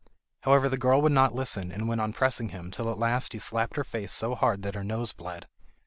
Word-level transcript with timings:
However, 0.39 0.67
the 0.67 0.77
girl 0.79 0.99
would 1.03 1.11
not 1.11 1.35
listen, 1.35 1.71
and 1.71 1.87
went 1.87 2.01
on 2.01 2.11
pressing 2.11 2.49
him, 2.49 2.71
till 2.71 2.89
at 2.91 2.97
last 2.97 3.33
he 3.33 3.37
slapped 3.37 3.75
her 3.75 3.83
face 3.83 4.11
so 4.11 4.33
hard 4.33 4.63
that 4.63 4.73
her 4.73 4.83
nose 4.83 5.13
bled. 5.13 5.45